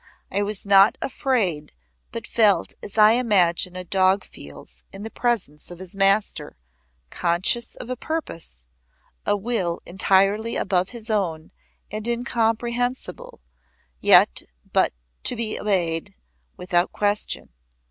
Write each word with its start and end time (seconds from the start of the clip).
I 0.31 0.41
was 0.41 0.65
not 0.65 0.97
afraid 0.99 1.73
but 2.11 2.25
felt 2.25 2.73
as 2.81 2.97
I 2.97 3.11
imagine 3.11 3.75
a 3.75 3.83
dog 3.83 4.23
feels 4.23 4.83
in 4.91 5.03
the 5.03 5.11
presence 5.11 5.69
of 5.69 5.77
his 5.77 5.93
master, 5.95 6.57
conscious 7.11 7.75
of 7.75 7.87
a 7.87 7.95
purpose, 7.95 8.67
a 9.27 9.37
will 9.37 9.79
entirely 9.85 10.55
above 10.55 10.89
his 10.89 11.11
own 11.11 11.51
and 11.91 12.07
incomprehensible, 12.07 13.41
yet 13.99 14.41
to 14.73 15.35
be 15.35 15.59
obeyed 15.59 16.15
without 16.57 16.91
question. 16.91 17.49